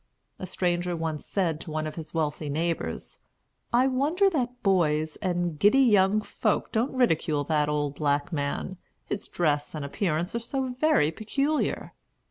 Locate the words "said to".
1.27-1.69